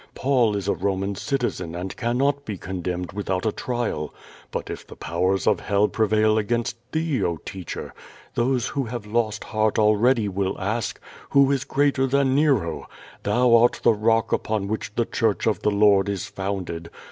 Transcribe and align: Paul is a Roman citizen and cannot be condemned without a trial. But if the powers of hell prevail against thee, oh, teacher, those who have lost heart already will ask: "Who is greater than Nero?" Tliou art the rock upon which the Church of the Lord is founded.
Paul 0.15 0.55
is 0.55 0.67
a 0.67 0.73
Roman 0.73 1.13
citizen 1.13 1.75
and 1.75 1.95
cannot 1.95 2.43
be 2.43 2.57
condemned 2.57 3.11
without 3.11 3.45
a 3.45 3.51
trial. 3.51 4.11
But 4.49 4.71
if 4.71 4.87
the 4.87 4.95
powers 4.95 5.45
of 5.45 5.59
hell 5.59 5.87
prevail 5.87 6.39
against 6.39 6.75
thee, 6.91 7.23
oh, 7.23 7.37
teacher, 7.45 7.93
those 8.33 8.69
who 8.69 8.85
have 8.85 9.05
lost 9.05 9.43
heart 9.43 9.77
already 9.77 10.27
will 10.27 10.59
ask: 10.59 10.99
"Who 11.29 11.51
is 11.51 11.65
greater 11.65 12.07
than 12.07 12.33
Nero?" 12.33 12.87
Tliou 13.23 13.61
art 13.61 13.79
the 13.83 13.93
rock 13.93 14.31
upon 14.33 14.67
which 14.67 14.91
the 14.95 15.05
Church 15.05 15.45
of 15.45 15.59
the 15.61 15.69
Lord 15.69 16.09
is 16.09 16.25
founded. 16.25 16.89